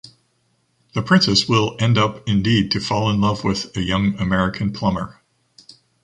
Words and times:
The 0.95 1.03
princess 1.03 1.47
will 1.47 1.75
end 1.79 1.95
up 1.99 2.27
indeed 2.27 2.71
to 2.71 2.79
fall 2.79 3.11
in 3.11 3.21
love 3.21 3.43
with 3.43 3.77
a 3.77 3.83
young 3.83 4.19
American 4.19 4.73
plumber. 4.73 5.21